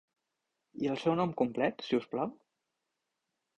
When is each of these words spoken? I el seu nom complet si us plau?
I 0.85 0.89
el 0.93 0.97
seu 1.01 1.17
nom 1.19 1.35
complet 1.43 1.87
si 1.89 2.01
us 2.01 2.11
plau? 2.17 2.35